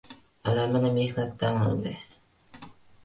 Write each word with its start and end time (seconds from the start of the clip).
Alamini 0.51 0.89
mehnatdan 0.95 1.61
oldi 1.69 1.95